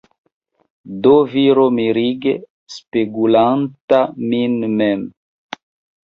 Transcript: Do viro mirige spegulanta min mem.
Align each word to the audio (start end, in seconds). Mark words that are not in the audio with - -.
Do 1.01 1.09
viro 1.33 1.65
mirige 1.79 2.33
spegulanta 2.75 3.99
min 4.31 4.57
mem. 4.81 5.05